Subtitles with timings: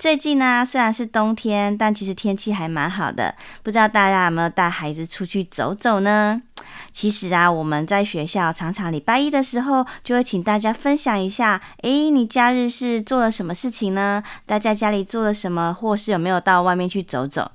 [0.00, 3.34] 最近呢，虽然是冬天，但其实天气还蛮好的。
[3.62, 6.40] 不知道大家有没有带孩子出去走走呢？
[6.90, 14.22] 其实啊，我们在学校常常礼拜一的时候，就会请大家分享一下，诶，你假日是做了什么事情呢？
[14.46, 17.52] 待在家里做了什么，或是有没有到外面去走走？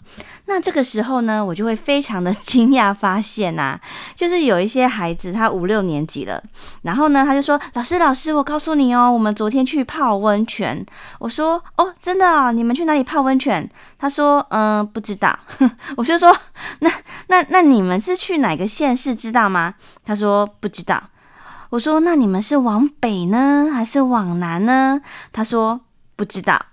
[0.48, 3.80] 那这个时候呢，我就会非常的 惊讶，发现呐，
[4.16, 6.42] 就是有一些孩子他五六年级了，
[6.84, 10.86] 然后呢，他就说：“老师，老师，我告诉你哦，我们昨天去泡温泉。”
[11.18, 12.52] 我说：“哦，真的啊？
[12.52, 15.38] 你们去哪里泡温泉？”他说：“嗯，不知道。
[15.98, 16.36] ”我就说
[16.80, 16.92] ：“那
[17.28, 19.16] 那那你们是去哪个县市？
[19.16, 19.74] 知道吗？”
[20.06, 21.02] 他说：“不知道。”
[21.72, 25.02] 我说：“那你们是往北呢，还是往南呢？”
[25.34, 25.82] 他说
[26.16, 26.68] ：“不知道。”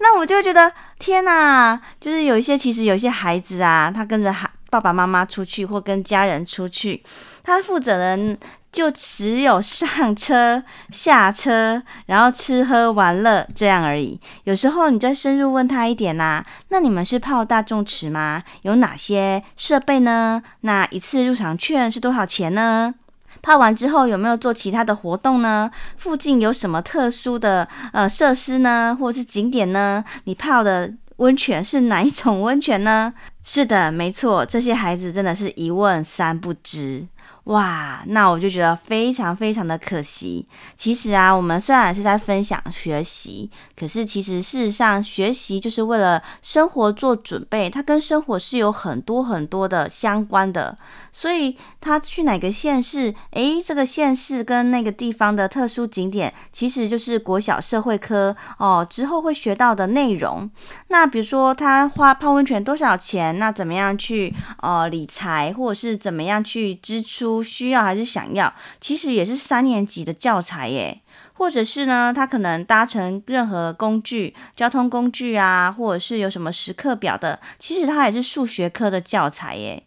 [0.00, 0.70] 那我就觉得。
[0.98, 7.02] 天呐，就是有一些，其实有一些孩子啊，他跟着孩爸爸妈妈出去，或跟家人出去，
[7.42, 8.36] 他负责人
[8.70, 14.20] 就只有上车、下车，然后吃喝玩乐这样而已。
[14.44, 18.42] 有时候你再深入问他一点呐，那你们是泡大众池吗？
[18.62, 20.42] 有哪些设备呢？
[20.60, 22.94] 那一次入场券是多少钱呢？
[23.42, 25.70] 泡完之后有没有做其他的活动呢？
[25.96, 30.04] 附近有什么特殊的呃设施呢，或是景点呢？
[30.24, 33.12] 你泡的温泉是哪一种温泉呢？
[33.42, 37.06] 是的，没错，这些孩子真的是一问三不知。
[37.48, 40.46] 哇，那我就觉得非常非常的可惜。
[40.76, 50.76] 其实啊，我们虽然是在分享学习，可是其实事实上，学习就是为了生活做准备，它跟生活是有很多很多的相关的。
[51.10, 60.48] 所以他去哪个县市，诶，这个县市跟那个地方的特殊景点，其实就是国小社会科哦之后会学到的内容。
[60.88, 63.38] 那比如说他花泡温泉多少钱？
[63.38, 67.37] 那怎么样去呃理财，或者是怎么样去支出？
[67.38, 68.52] 不需要还是想要？
[68.80, 71.00] 其实也是三年级的教材耶，
[71.34, 79.84] 或者是呢，他可能搭乘任何工具、交通工具啊，或者是有什么时刻表的，其实它也是数学科的教材耶。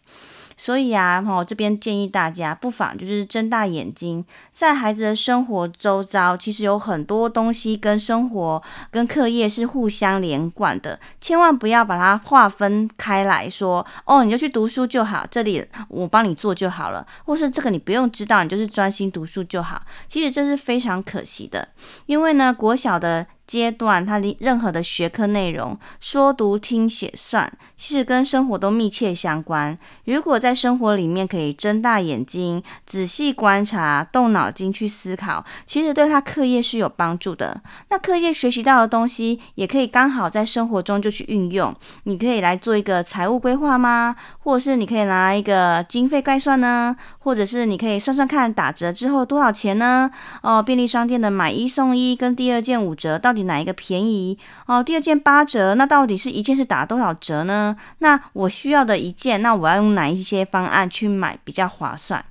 [0.62, 4.24] 所以啊，我这边建议大家不妨就是睁大眼睛，
[4.54, 19.82] 在孩子的生活周遭，其实有很多东西跟生活、跟课业是互相连贯的，千万不要把它划分开来说，哦，你就去读书就好，这里我帮你做就好了，或是这个你不用知道，你就是专心读书就好。
[20.06, 21.66] 其实这是非常可惜的，
[22.06, 23.26] 因为呢，国小的。
[23.52, 29.78] 阶段，它的任何的学科内容，说读听写算，其实跟生活都密切相关。
[30.06, 37.60] 如果在生活里面可以睁大眼睛，仔细观察，动脑筋去思考，其实对他课业是有帮助的。
[37.90, 41.76] 那课业学习到的东西，也可以刚好在生活中就去运用。
[42.04, 44.16] 你可以来做一个财务规划吗？
[44.38, 46.96] 或者是你可以拿一个经费概算呢？
[47.18, 50.10] 或者是你可以算算看打折之后多少钱呢？
[50.40, 54.82] 哦，便利商店的买一送一跟第二件五折到底哪一个便宜哦？
[54.82, 57.76] 第二件八折，那到底是一件是打多少折呢？
[57.98, 62.24] 那我需要的一件，那我要用哪一些方案去买比较划算？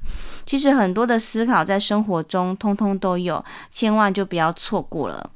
[0.45, 5.29] 其实很多的思考在生活中通通都有，千万就不要错过了。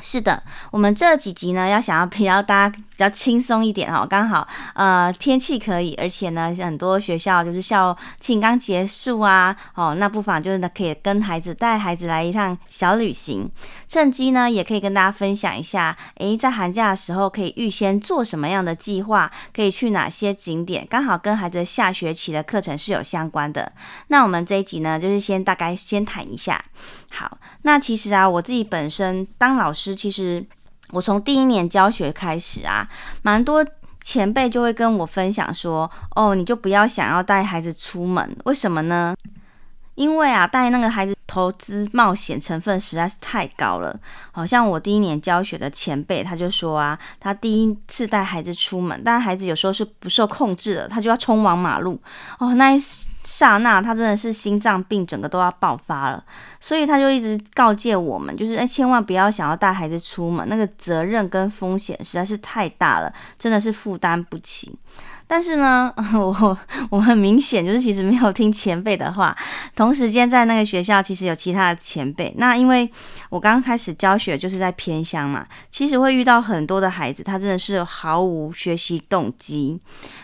[0.00, 13.50] 是的，我们这几集呢，要想要 比较大家比较轻松一点哦，刚好呃天气可以，而且呢很多学校就是校庆刚结束啊，哦，那不妨就是呢可以跟孩子带孩子来一趟小旅行，
[13.88, 23.72] 趁机呢也可以跟大家分享一下，诶，在寒假的时候可以预先做什么样的计划，可以去哪些景点，刚好跟孩子下学期的课程是有相关的。
[24.08, 26.62] 那我们这一集呢，就是先大概先谈一下。
[27.10, 30.44] 好，那其实啊，我自己本身当老师，其实
[30.90, 32.88] 我从第一年教学开始啊，
[33.22, 33.64] 蛮多
[34.00, 39.14] 前辈就会跟我分享说，哦，你就不要想要带孩子出门，为什么呢？
[39.94, 43.98] 因为啊，带那个孩子投资冒险成分实在是太高了。
[44.30, 52.00] 好像我第一年教学的前辈他就说啊，他第一次带孩子出门，但孩子有时候是不受控制的，他就要冲往马路
[52.38, 52.78] 哦，那。
[53.26, 56.24] 刹那，他真的是心脏病，整个都要爆发了。
[56.60, 64.72] 所以他就一直告诫我们，就是哎，千万不要想要带孩子出门，那个责任跟风险实在是太大了，真的是负担不起。
[65.28, 66.58] 但是呢， 我
[66.90, 69.36] 我很明显就是其实没有听前辈的话。
[69.74, 72.32] 同时间在那个学校，其实有其他的前辈。
[72.38, 72.88] 那因为
[73.28, 79.78] 我刚开始教学就是在偏乡嘛，其实会遇到很多的孩子，他真的是毫无学习动机。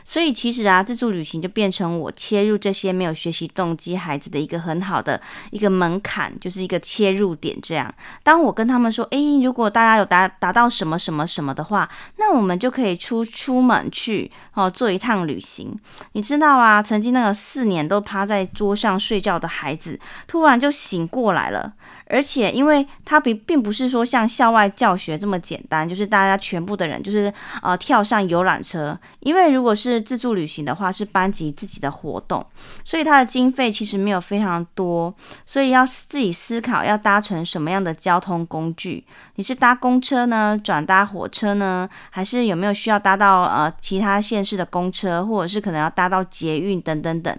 [0.05, 5.21] 所以其实啊，自助旅行就变成我切入这些没有学习动机孩子的一个很好的
[5.51, 7.59] 一个门槛，就是一个切入点。
[7.61, 11.89] 这样，当我跟他们说，诶，如果大家有达达到什么什么什么的话，
[12.19, 14.92] 那我们就可以出出门去哦做。
[14.93, 15.77] 一趟旅行，
[16.13, 16.83] 你知道啊？
[16.83, 21.73] 曾经那个四年都趴在桌上睡觉的孩子，突然就醒过来了。
[22.13, 27.33] 而且，因为它并并不是说像校外教学这么简单，就是大家全部的人就是
[27.63, 28.99] 呃跳上游览车。
[29.21, 32.45] 因为如果是自助旅行的话，是班级自己的活动，
[32.85, 35.15] 所以它的经费其实没有非常多，
[35.47, 39.05] 所以要自己思考要搭乘什么样的交通工具。
[39.37, 47.35] 你是搭公车呢，转搭火车呢，还是有没有需要搭到呃其他县市的公车，或者是可能要搭到捷运等等等？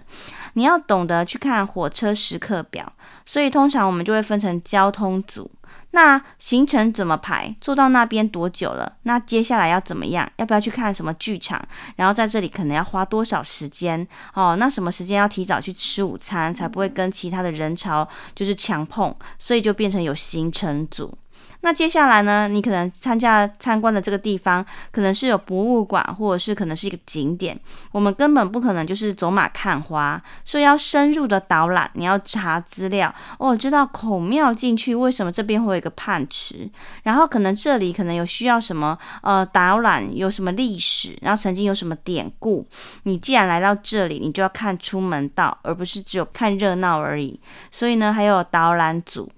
[0.54, 2.92] 你要懂得去看火车时刻表，
[3.24, 5.50] 所以通常我们就会分成交通组。
[5.90, 7.54] 那行程怎么排？
[7.60, 8.96] 坐到那边多久了？
[9.04, 10.28] 那接下来要怎么样？
[10.36, 11.64] 要不要去看什么剧场？
[11.96, 14.06] 然后在这里可能要花多少时间？
[14.34, 19.14] 哦，那什么时间要提早去吃午餐，才不会跟其他的人潮就是强碰？
[19.38, 21.16] 所以就变成有行程组。
[21.64, 22.46] 那接下来呢？
[22.46, 24.62] 你可能参加参观的这个地方，
[24.92, 27.58] 可能是有博物馆，或者是可能是一个景点。
[27.90, 31.90] 我们根本不可能就是走马看花，所以要深入的导览。
[31.94, 36.68] 你要查资料哦，知道孔庙进去为什么这边会有一个泮池，
[37.04, 42.66] 然后可能这里可能有需要什么呃导览，有什么历史，然后曾经有什么典故。
[43.04, 47.40] 你既然来到这里，你就要看出门道，而不是只有看热闹而已。
[47.70, 49.32] 所以呢，还有导览组。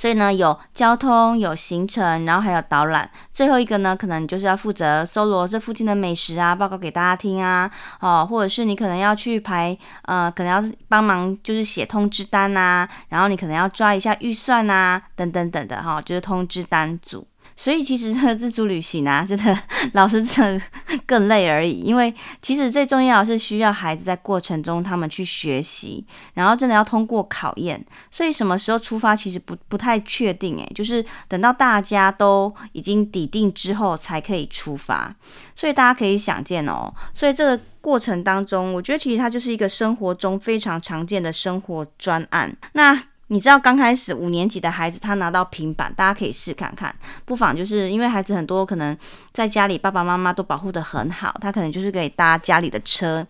[0.00, 3.10] 所以呢，有交通，有行程，然后还有导览。
[3.34, 7.70] 最后一个呢，可能就是要负责搜罗这附近的美食啊，报告给大家听啊，
[8.00, 9.76] 哦，或者是你可能要去排，
[10.06, 17.26] 呃，可能要帮忙就是写通知单啊，然后你可能要抓一下预算啊，等等等的哈、就是通知单组。
[17.62, 19.58] 所以其实这自助旅行啊， 真的
[19.92, 20.64] 老师真的
[21.04, 21.80] 更累而已。
[21.80, 26.02] 因为其实最重要是需要孩子在过程中他们去学习，
[26.32, 27.84] 然后真的要通过考验。
[28.10, 35.14] 所以什么时候出发其实不不太确定诶，就是等到大家都已经抵定之后才可以出发。
[35.54, 42.56] 所以大家可以想见哦，所以这个过程当中，我觉得其实它就是一个生活中非常常见的生活专案。
[42.72, 42.98] 那
[43.32, 46.92] 你知道刚开始五年级的孩子，他拿到平板，大家可以试看看，
[47.24, 48.96] 不妨就是因为孩子很多，可能
[49.32, 53.24] 在家里爸爸妈妈都保护得很好，他可能就是可以搭家里的车。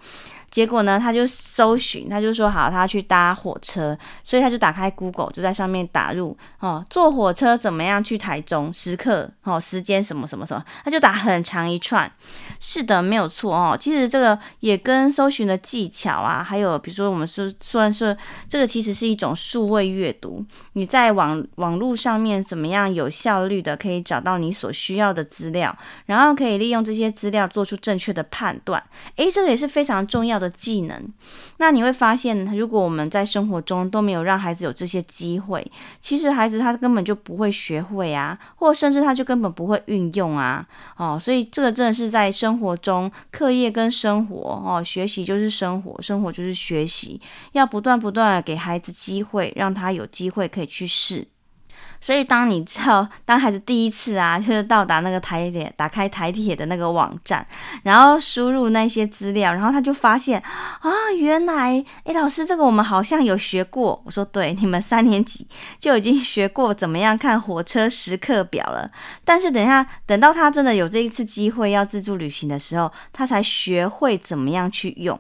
[0.50, 8.72] 结果呢，他就搜寻，他就说好，他要去搭火车，所以他就打开 Google，就在上面打入哦，坐火车怎么样去台中？
[8.72, 12.10] 时刻哦，时间什么什么什么，他就打很长一串。
[12.58, 13.76] 是的，没有错哦。
[13.78, 18.16] 其实这个也跟搜寻的技巧啊，还有比如说我们说算是
[18.48, 20.44] 这个，其实是一种数位阅读。
[20.72, 25.76] 你在网网络上面怎么样有效率的可以找到你所需要的资料，
[26.06, 28.82] 然后可以利用这些资料做出正确的判断。
[29.16, 31.06] 诶，这个也是非常重要的技能，
[31.58, 35.64] 那你会发现，如果我们在生活中都没有让孩子有这些机会，
[36.00, 40.66] 其实孩子他根本就不会学会啊，或甚至他就根本不会运用啊，
[40.96, 47.20] 哦，所以这个真的是在生活中，课业跟生活哦，学习就是生活，生活就是学习，
[47.52, 51.28] 要不断不断给孩子机会，让他有机会可以去试。
[52.00, 57.46] 所以，当你知道，当孩子第一次啊，就是到达那个台铁，打开台铁的那个网站，
[57.82, 64.02] 然后输入那些资料，然后他就发现啊，原来，诶，老师，这个我们好像有学过。
[64.04, 65.46] 我说，对，你们三年级
[65.78, 68.90] 就已经学过怎么样看火车时刻表了。
[69.24, 75.18] 但是，等一下，等到他真的有这一次机会要自助旅行的时候，他才学会怎么样去用。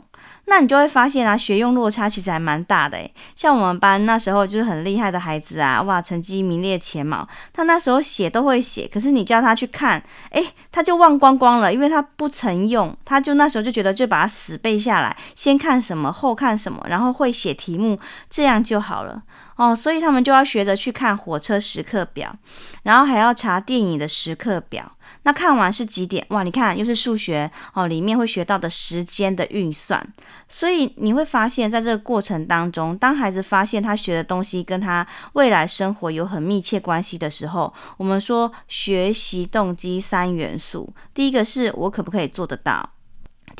[0.50, 3.14] 那你就会发现啊，学用落差其实还蛮大的诶。
[3.36, 7.26] 像我们班那时候就是很厉害的孩子啊，哇，成绩名列前茅。
[7.52, 10.02] 他那时候写都会写，可是你叫他去看，
[10.32, 12.92] 诶，他就忘光光了，因为他不曾用。
[13.04, 19.22] 他就那时候就觉得就把它死背下来，先看什么，后看什么，然后会写题目，这样就好了。
[19.54, 22.34] 哦，所以他们就要学着去看火车时刻表，
[22.82, 24.90] 然后还要查电影的时刻表。
[25.22, 26.24] 那看完是几点？
[26.30, 30.06] 哇，你看又是数学哦，里面会学到的时间的运算。
[30.48, 42.90] 所以你会发现在这个过程当中，当孩子发现他学的东西跟他未来生活有很密切关系的时候，我们说学习动机三元素，第一个是我可不可以做得到？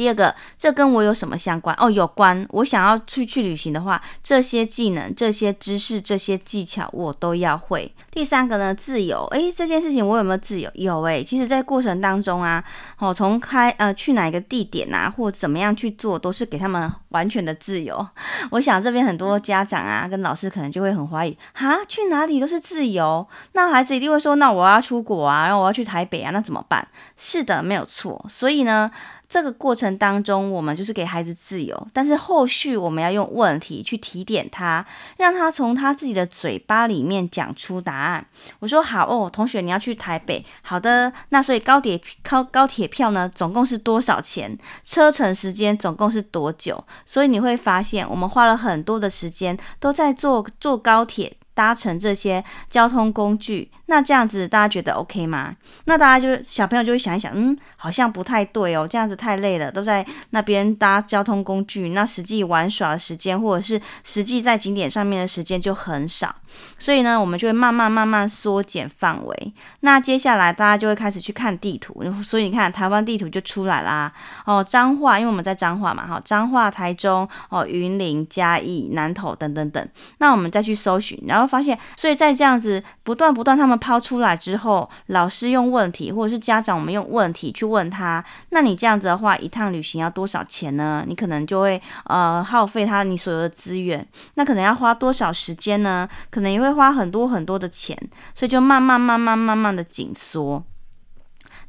[0.01, 1.77] 第二个，这跟我有什么相关？
[1.79, 2.47] 哦，有关。
[2.53, 7.95] 我想要出去，旅行的话，这些技能、这些知识、这些技巧我都要会。
[8.11, 9.27] 第三个呢，自由。
[9.33, 10.71] 诶，这件事情我有没有自由？
[10.73, 11.23] 有诶。
[11.23, 12.65] 其实，在过程当中啊，
[12.99, 18.09] 哦，从开呃去哪一个地点啊，或怎么样去做，都是给他们完全的自由。
[18.53, 26.89] 我想这边很多家长啊，跟老师可能就会很怀疑，哈，去哪里都是自由，那孩子一定会说，那我要出国啊，然后我要去台北啊，那怎么办？
[27.19, 28.25] 是的，没有错。
[28.31, 28.91] 所以呢。
[29.31, 34.85] 这个过程当中，我们就是给孩子自由，但是后续我们要用问题去提点他，
[35.19, 38.27] 让他从他自己的嘴巴里面讲出答案。
[38.59, 44.59] 我说好哦，同学你要去台北，好的，那所以高铁高高铁票呢，总共是多少钱？
[44.83, 46.85] 车程时间总共是多久？
[47.07, 51.37] 所以你会发现，我们花了很多的时间都在坐坐高铁。
[51.53, 55.55] 搭乘这些交通工具，那这样子大家觉得 OK 吗？
[55.85, 66.35] 那大家就小朋友就会想一想，嗯，好像不太对哦，这样子太累了，都在那边搭交通工具，那实际玩耍的时间或者是实际在景点上面的时间就很少，
[66.79, 69.53] 所以呢，我们就会慢慢慢慢缩减范围。
[69.81, 74.11] 那接下来大家就会开始去看地图，所以你看台湾地图就出来啦。
[74.47, 81.51] 哦，彰化，因为我们在彰化嘛，哈，彰化、台中、哦，云林、嘉义、南投等等等，那我们再去搜寻，然后。
[81.51, 91.03] 发现，所以在这样子不断不断，他们抛出来之后，老师用问题，或者是家长我们用问题去问他，那你这样子的话，一趟旅行要多少钱呢？
[91.09, 96.09] 你可能就会呃耗费他你所有的资源，那可能要花多少时间呢？
[96.31, 97.97] 可能也会花很多很多的钱，
[98.35, 100.63] 所以就慢慢慢慢慢慢的紧缩。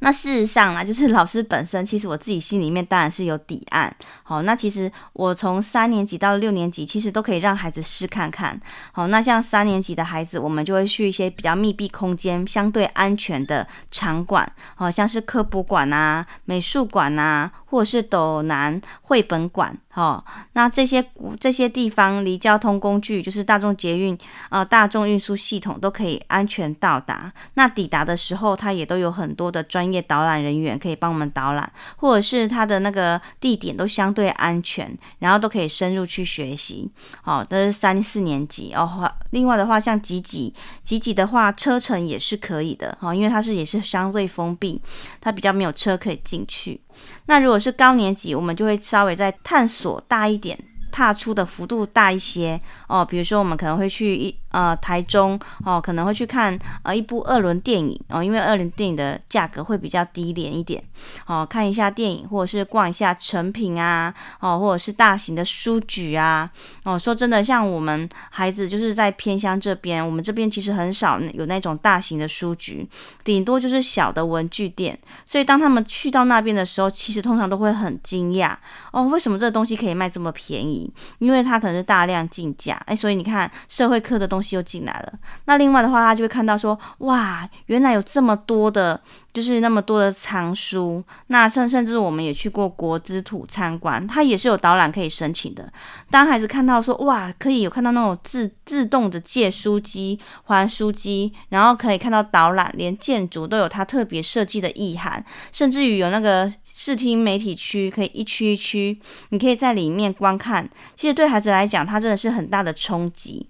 [0.04, 3.96] 那事实上啊，就是老师本身，其实我自己心里面当然是有底案。
[4.24, 8.60] 好，那其实我从三年级到六年级，其实都可以让孩子试看看。
[8.92, 19.78] 好，那像三年级的孩子，我们就会去一些比较密闭空间、相对安全的场馆，好像是科普馆啊、美术馆啊，或者是斗南绘本馆。
[19.94, 21.06] 好，那这些
[21.38, 24.18] 这些地方离交通工具，就是大众捷运
[24.50, 27.32] 呃大众运输系统都可以安全到达。
[27.56, 36.90] 那抵达的时候，它也都有很多的专业导览人员可以帮我们导览，或者是它的那个地点都相对安全，然后都可以深入去学习。
[37.22, 39.12] 好，这是三四年级哦。
[39.32, 44.82] 另外的话，像吉吉吉吉的话，车程也是可以的哈，因为它是也是相对封闭，
[45.20, 46.80] 它比较没有车可以进去。
[47.26, 50.58] 那如果是高年级，我们就会稍微再探索大一点，
[50.92, 53.04] 踏出的幅度大一些哦。
[53.04, 54.36] 比如说，我们可能会去一。
[54.52, 60.84] 呃，台中哦，可能会去看呃一部二轮电影哦，因为二轮电影的价格会比较低廉一点
[61.26, 66.52] 哦，看一下电影或者是逛一下成品啊哦，或者是大型的书局啊
[66.84, 67.00] 哦。
[67.00, 72.86] 说真的，像我们孩子就是在偏乡这边，我们这边其实很少有那种大型的书局，
[73.24, 75.00] 顶多就是小的文具店。
[75.26, 78.54] 所以当他们去到那边的时候，其实通常都会很惊讶
[78.92, 80.81] 哦，为什么这个东西可以卖这么便宜？
[81.18, 84.52] 因为它可能是大量进价哎，所以你看社会课的东西。
[84.52, 85.14] 又进来了，
[85.46, 89.00] 那另外的话，他就会看到说，哇，原来有这么多的，
[89.32, 91.02] 就是那么多的藏书。
[91.28, 95.72] 那甚甚至我们也去过国之图参观，它也是有导览可以申请的。
[96.10, 105.24] 当孩子看到说，哇，可以有看到那种自自动的借书机、还书机，然后可以看到导览，连建筑都有它特别设计的意涵，
[105.54, 110.70] 甚至于有那个视听媒体区，可以一区一区，你可以在里面观看。
[110.96, 113.50] 其实对孩子来讲，它真的是很大的冲击。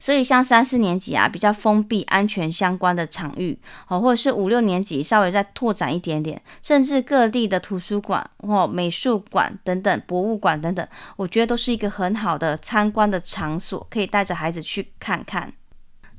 [0.00, 3.58] 所以，像三四年级啊，比较封闭、安全相关的场域，
[3.88, 10.86] 哦，或者是五六年级稍微再拓展一点点，甚至各地的图书馆或美术馆等等、博物馆等等，
[11.16, 15.54] 我觉得都是一个很好的参观的场所，可以带着孩子去看看。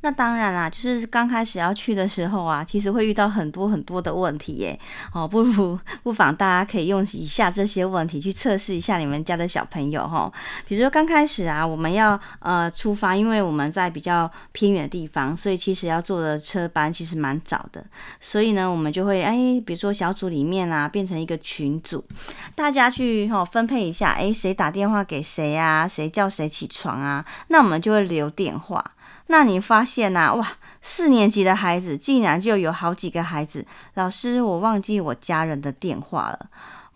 [0.05, 4.79] 那当然啦，就是刚开始要去的时候啊，其实会遇到很多很多的问题耶。
[5.11, 10.31] 哦，不如不妨大家可以用以下这些问题去测试一下你们家的小朋友哈。
[10.67, 17.83] 比如说刚开始啊，我们要呃出发，因为我们在比较偏远的地方，所以其实要坐的车班其实蛮早的。
[18.21, 22.05] 所以呢，我们就会哎，比如说小组里面啊，变成一个群组，
[22.53, 25.87] 大家去哈分配一下，哎，谁打电话给谁啊？
[25.87, 27.25] 谁叫谁起床啊？
[27.47, 28.85] 那我们就会留电话。
[29.27, 30.47] 那你发现呐、哇，
[30.81, 33.65] 四年级的孩子竟然就有好几个孩子，
[33.95, 36.47] 老师，我忘记我家人的电话了，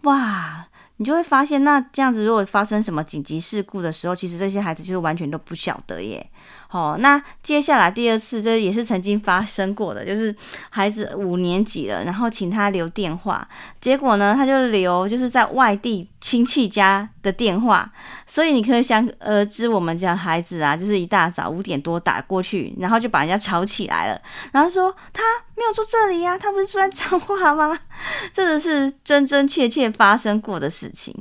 [0.04, 0.68] 哇，
[0.98, 6.30] 你就会发现，那这样子如果发生什么紧急事故的时候，其实这些孩子就是完全都不晓得耶。
[6.72, 10.36] 哦，那接下来第二次，这也是曾经发生过的，就是
[10.70, 13.48] 孩子五年级了，然后请他留电话，
[13.82, 17.92] 结果呢，他就留就是在外地亲戚家的电话，
[18.28, 24.22] 所以你可以想而知，我们家孩子啊，就是一大早五点多打过去，然后就把人家吵起来了，
[24.52, 25.24] 然后说他
[25.56, 27.80] 没有住这里呀，他不是住在彰化吗？
[28.32, 31.14] 这个是真真切切发生过的事情。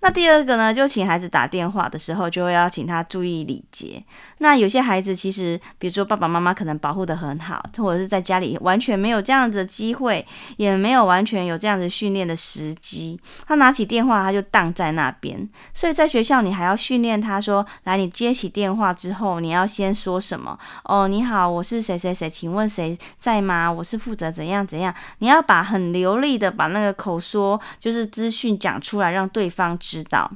[0.00, 4.04] 那第二个呢，就请孩子打电话的时候，就要请他注意礼节。
[4.42, 13.18] 那有些孩子其实，比如说爸爸妈妈可能保护得很好，或者是在家里完全没有这样子的机会，也没有完全有这样子训练的时机。
[13.46, 15.48] 他拿起电话，他就荡在那边。
[15.72, 20.58] 所以在学校，你还要训练他说：“来，你接起电话之后，你要先说什么？
[20.86, 23.70] 哦，你好，我是谁谁谁，请问谁在吗？
[23.70, 24.92] 我是负责怎样怎样。
[25.18, 30.28] 你要把很流利的把那个口说，就是资讯讲出来，让对方知道。”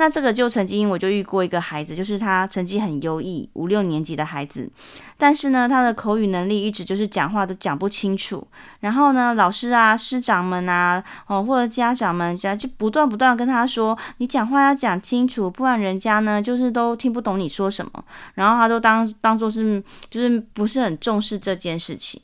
[0.00, 4.70] 那这个就曾经我就遇过一个孩子，就是他成绩很优异，五六年级的孩子，
[5.16, 8.46] 但是呢，他的口语能力一直就是讲话都讲不清楚。
[8.78, 17.90] 然后呢，老师啊、师长们啊，哦或者家长们，家就不断不断跟他说，你讲话要讲清楚，不然人家呢就是都听不懂你说什么。
[18.34, 22.22] 然后他都当当做是就是不是很重视这件事情。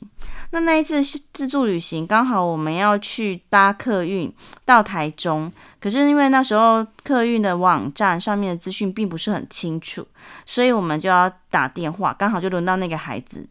[0.51, 1.03] 那那一次
[1.33, 5.51] 自助旅行，刚好我们要去搭客运到台中。
[5.81, 10.05] 可是因为那时候客运的网站上面的资讯并不是很清楚，
[10.45, 13.47] 所以我们就要打电话，刚好就轮到那个孩子。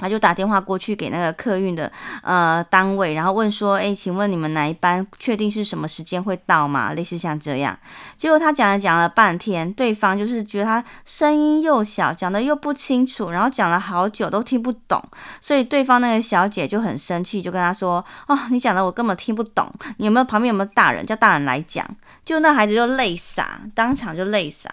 [0.00, 1.92] 他就打电话过去给那个客运的
[2.22, 7.78] 呃单位，然后问说：“诶，请问你们哪一班确定是什么时间会到吗？”类似像这样。
[8.16, 15.02] 结果他讲了讲了半天，对方就是觉得他声音又小，讲的又不清楚，然后讲了好久都听不懂，
[15.40, 21.04] 所以对方那个小姐就很生气，就跟他说：“哦，你讲的我根本听不懂，你有没有旁边有没有大人？
[21.04, 21.86] 叫大人来讲。”
[22.24, 24.72] 就那孩子就泪洒，当场就泪洒。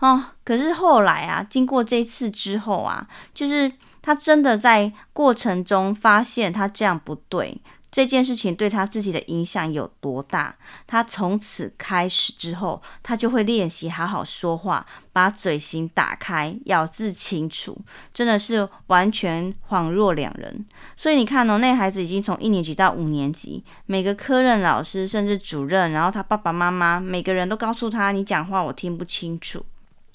[0.00, 3.72] 哦，可是后来啊，经过这次之后啊，就是。
[4.02, 10.54] 他真的在过程中发现他这样不对，这件事情对他自己的影响有多大？
[10.86, 17.76] 他从此开始之后，他就会练习好好说话，把嘴型打开，咬字清楚，
[18.12, 20.66] 真的是完全恍若两人。
[20.96, 29.64] 所以你看哦，那孩子已经从一年级到五年级，每个科任老师甚至主任，然后他爸爸妈妈每个人都告诉他：“你讲话我听不清楚。”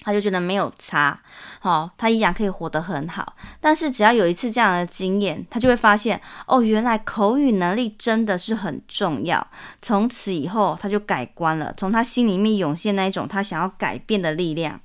[0.03, 1.17] 他就觉得没有差，
[1.59, 3.35] 好，他依然可以活得很好。
[3.61, 9.47] 但是只要有一次这样的经验，他就会发现，哦，原来口语能力真的是很重要。
[9.81, 14.79] 从此以后，他就改观了，从他心里面涌现那一种他想要改变的力量，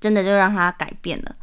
[0.00, 1.34] 真的就让他改变了。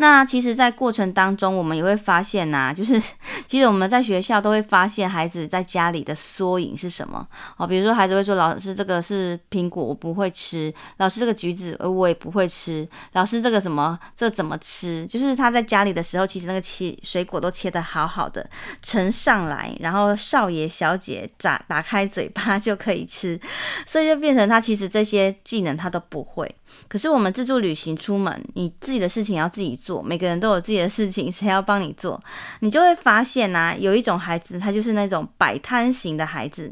[0.00, 3.00] 那其实，在过程当中，我们也会发现呐、就是
[3.48, 7.26] 其实我们在学校都会发现孩子在家里的缩影是什么
[7.56, 7.66] 哦。
[7.66, 12.88] 比如说，孩子会说：“老师，这个是苹果，我不会吃。”老师，这个橘子，我也不会吃。
[13.14, 15.04] 老师，这个什么，这、怎么吃？
[15.06, 18.48] 就是他在家里的时候，其实那个切水果都切得好好的，
[18.80, 23.36] 盛上来，然后少爷小姐打打开嘴巴就可以吃，
[23.84, 26.54] 所以就变成他其实这些技能他都不会。
[26.86, 32.20] 可是我们自助旅行出门，你自己的事情要自己，做每个人都有自己的事情，谁要帮你做？
[32.60, 36.70] 你就会发现呢、有一种孩子，他就是那种摆摊型的孩子，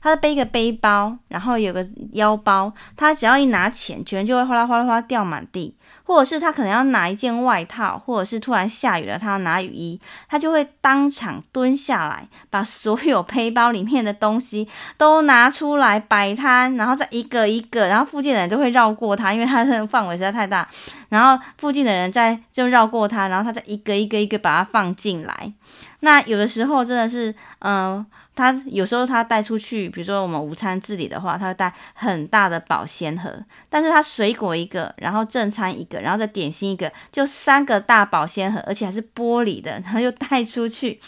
[0.00, 5.74] 他背个背包，然后有个腰包，他只要一拿钱，钱就会哗啦哗啦哗掉满地。
[6.04, 20.66] 或者是他可能要拿一件外套，或者是突然下雨了，他要拿雨衣，他就会当场蹲下来，把所有背包里面的东西都拿出来摆摊，然后再一个一个，然后附近的人都会绕过他，因为他的范围实在太大，
[21.10, 25.52] 然后附近的人再就绕过他，然后他再一个一个一个把它放进来。
[26.00, 28.04] 那有的时候真的是，嗯、
[28.38, 33.44] 他有时候他带出去，比如说我们午餐自理的话，他会带很大的保鲜盒。
[33.68, 41.00] 但是他水果一个，然后正餐一个，然后再点心一个，就三个大保鲜盒，而且还是玻璃的，然后又带出去，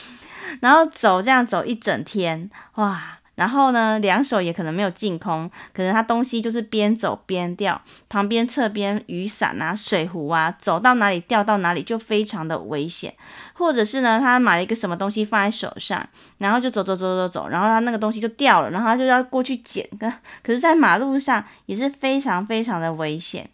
[0.60, 3.19] 然后走这样走一整天，哇！
[3.40, 13.14] 然后呢，两手也可能没有净空，可能他东西就是边走边掉，旁边侧边雨伞啊、水壶啊，走到哪里掉到哪里就非常的危险。
[13.54, 19.88] 或者是呢，他买了一个什么东西放在手上，然后就走走走走走，然后他那个东西就掉了，然后他就要过去捡。
[19.98, 20.06] 可
[20.42, 23.48] 可是，在马路上也是非常非常的危险。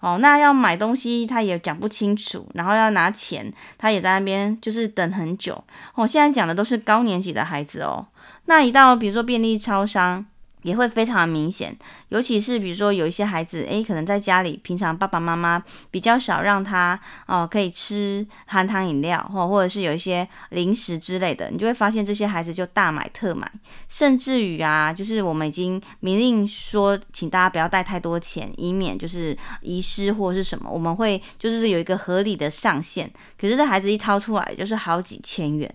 [0.00, 5.62] 哦，那要买东西他也讲不清楚，然后要拿钱，他也在那边就是等很久。
[5.94, 8.06] 哦，现在讲的都是高年级的孩子哦。
[8.50, 10.26] 那一到比如说便利超商，
[10.62, 23.48] 也会非常明显，尤其是比如说有一些孩子，诶，可能在家里平常爸爸妈妈比较少让他哦可以吃含糖饮料，或或者是有一些零食之类的，你就会发现这些孩子就大买特买，
[23.88, 33.08] 甚至于啊，就是我们已经明令说，请大家不要带太多钱，以免就是遗失或者是什么，我们会就是有一个合理的上限，
[33.40, 35.72] 可是这孩子一掏出来就是好几千元。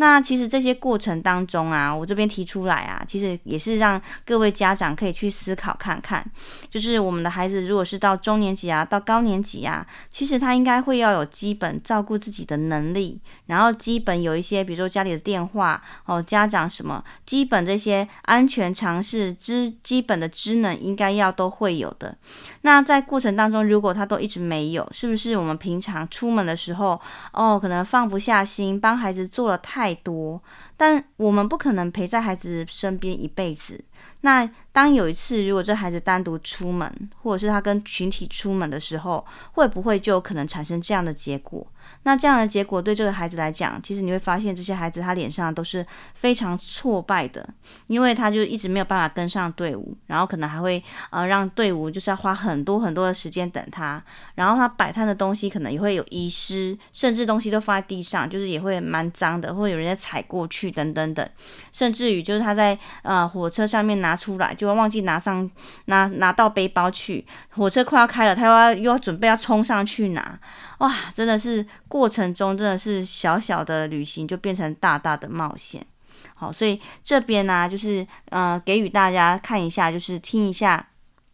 [0.00, 6.24] 那其实这些过程当中啊，我这边提出来啊，其实也是让各位家长可以去思考看看，
[6.70, 22.16] 就是我们的孩子如果是到中年级啊，到高年级啊，其实他应该会要有基本照顾自己的能力，然后基本有一些，比如说家里的电话哦，家长什么基本这些安全常识之基本的知能应该要都会有的。
[22.62, 26.98] 那在过程当中，如果他都一直没有，是不是我们平常出门的时候
[27.34, 30.40] 哦，可能放不下心，帮孩子做了太太多，
[30.76, 33.84] 但我们不可能陪在孩子身边一辈子。
[34.22, 41.66] 那当有一次，如果这孩子单独出门，或者是他跟群体出门的时候，会不会就有可能产生这样的结果？
[42.02, 47.46] 那这样的结果对这个孩子来讲，其实你会发现这些孩子他脸上都是非常挫败的，
[47.86, 54.02] 因为他就一直没有办法跟上队伍，然后可能还会呃让队伍就是要花很多很多的时间等他，
[54.34, 61.28] 然后他摆摊的东西可能也会有遗失，甚至东西都放在地上，就是也会蛮脏的，或者有人在踩过去等等等，
[61.72, 65.48] 甚至于就是他在呃火车上面拿 拿出来就会忘记拿上
[65.84, 70.38] 拿拿到背包去，火车快要开了，他又要又要准备要冲上去拿。
[70.78, 75.86] 哇，真的是过程中真的是小小的旅行就变成大大的冒险。
[76.34, 80.84] 好，所以这边呢、就是呃，给予大家看一下，就是听一下，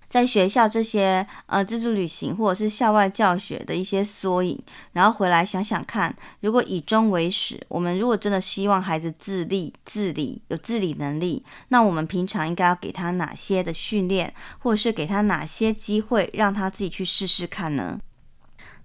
[0.09, 4.59] 在学校这些呃自助旅行或者是校外教学的一些缩影，
[4.93, 17.99] 然后回来想想看，如果以终为始，我们如果真的希望孩子自立、自理、有自理能力，那我们平常应该要给他哪些的训练，或者是给他哪些机会，让他自己去试试看呢？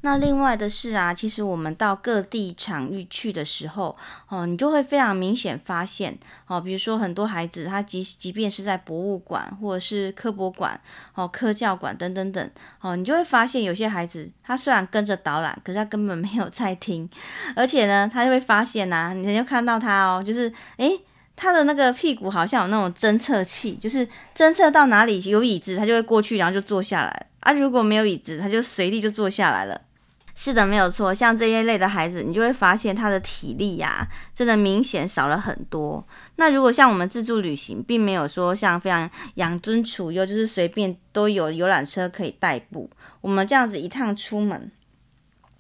[0.04, 3.96] 那另外的是啊，其实我们到各地场域去的时候，
[4.30, 10.82] 哦，你就会非常明显发现，哦，比如说很多孩子，他即即便是在博物馆或者是科博馆、
[11.14, 17.08] 哦科教馆等等等，哦，你就会发现有些孩子，他虽然跟着导览，可是他根本没有在听，
[17.56, 21.00] 而且呢，他就会发现呐、啊，你就看到他哦，就是诶，
[21.36, 29.80] 他的那个屁股好像有那种侦测器，就是侦测到哪里有椅子，他就会过去，然后就坐下来啊，如果没有椅子，他就随地就坐下来了。
[30.34, 31.14] 是的，没有错。
[31.14, 36.06] 像这一类的孩子，你就会发现他的体力呀、真的明显少了很多。
[36.38, 42.90] 那如果像我们自助旅行，并没有说像非常养尊处优，就是随便都有游览车可以代步。
[43.22, 44.72] 我们这样子一趟出门，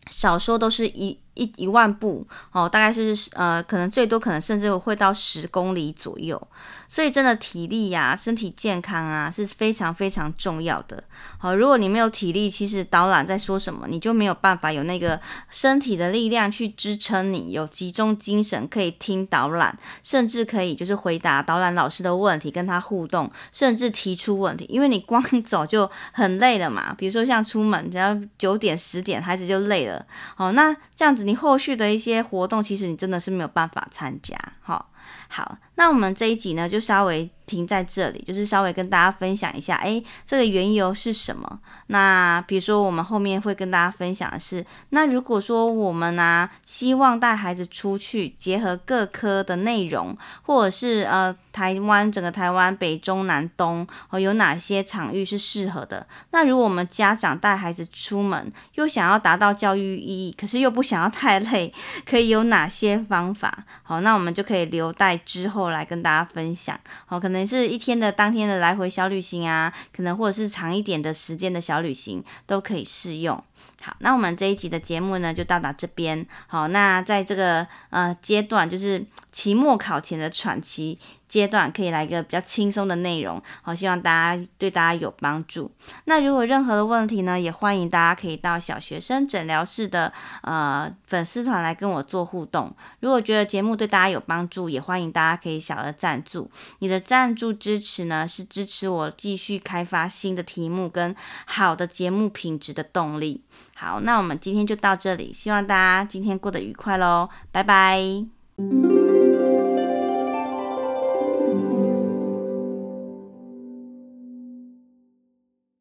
[0.09, 1.20] 少说都是一。
[1.33, 6.41] 一一万步哦，大概是呃，可能最多可能甚至会到十公里左右，
[6.89, 11.01] 所以真的体力呀、身体健康啊是非常非常重要的。
[11.37, 26.93] 好，如果你没有体力，其实导览在说什么，你就没有办法有那个身体的力量去支撑你，有集中精神可以听导览，甚至可以就是回答导览老师的问题，跟他互动，甚至提出问题，因为你光 走就很累了嘛。
[26.97, 30.05] 比如说像出门，只要九点十点，孩子就累了。
[30.35, 31.20] 好，那这样子。
[31.23, 34.90] 你后续的一些活动，其实你真的是没有办法参加，好，
[35.27, 37.29] 好，那我们这一集呢，就稍微。
[37.47, 41.59] 停在这里，就是稍微跟大家分享一下，诶，这个缘由是什么？
[41.87, 56.07] 那比如说，我们后面会跟大家分享的是，那如果说我们呢、啊，希望带孩子出去，结合各科的内容，或者是呃，台湾整个台湾北中南东，哦，有哪些场域是适合的？
[56.29, 61.73] 那如果我们家长带孩子出门，又想要达到教育意义，可是又不想要太累，
[62.05, 63.65] 可以有哪些方法？
[63.83, 66.79] 好，那我们就可以留待之后来跟大家分享。
[67.05, 67.41] 好，可能。
[67.51, 73.35] 是一天的当天的来回小旅行啊，可能或者是长一点的时间的小旅行都可以适用。
[73.81, 76.25] 好，那我们这一集的节目呢，就到达这边。
[76.47, 80.97] 好，那在这个呃阶段，就是期末考前的喘息
[81.31, 83.41] 阶段，可以来一个比较轻松的内容。
[83.61, 85.71] 好，希望大家对大家有帮助。
[86.03, 92.75] 那如果任何的问题呢，也欢迎大家可以到小学生诊疗室的呃粉丝团来跟我做互动。
[92.99, 96.51] 如果觉得节目对大家有帮助，也欢迎大家可以小额赞助。
[96.79, 101.15] 你的赞助支持呢，是支持我继续开发新的题目跟
[101.45, 103.41] 好的节目品质的动力。
[103.73, 108.01] 好，那我们今天就到这里，希望大家今天过得愉快喽，拜拜。